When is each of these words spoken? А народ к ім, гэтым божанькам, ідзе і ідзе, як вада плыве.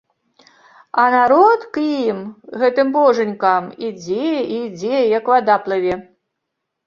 А 1.01 1.03
народ 1.15 1.61
к 1.75 1.81
ім, 1.97 2.17
гэтым 2.63 2.87
божанькам, 2.95 3.63
ідзе 3.89 4.25
і 4.53 4.57
ідзе, 4.69 5.03
як 5.17 5.29
вада 5.35 5.61
плыве. 5.69 5.95